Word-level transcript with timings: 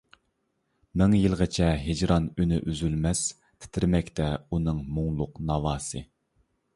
مىڭ 0.99 1.11
يىلغىچە 1.17 1.67
ھىجران 1.81 2.25
ئۈنى 2.43 2.57
ئۈزۈلمەس، 2.71 3.21
تىترىمەكتە 3.65 4.31
ئۇنىڭ 4.57 4.81
مۇڭلۇق 4.97 5.37
ناۋاسى. 5.51 6.03